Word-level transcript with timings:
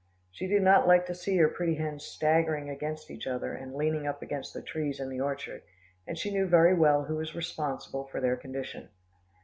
She 0.31 0.47
did 0.47 0.63
not 0.63 0.87
like 0.87 1.05
to 1.05 1.13
see 1.13 1.37
her 1.37 1.47
pretty 1.47 1.75
hens 1.75 2.03
staggering 2.05 2.71
against 2.71 3.11
each 3.11 3.27
other, 3.27 3.53
and 3.53 3.75
leaning 3.75 4.07
up 4.07 4.23
against 4.23 4.51
the 4.51 4.63
trees 4.63 4.99
in 4.99 5.09
the 5.09 5.21
orchard, 5.21 5.61
and 6.07 6.17
she 6.17 6.31
knew 6.31 6.47
very 6.47 6.73
well 6.73 7.03
who 7.03 7.17
was 7.17 7.35
responsible 7.35 8.05
for 8.07 8.19
their 8.19 8.35
condition. 8.35 8.89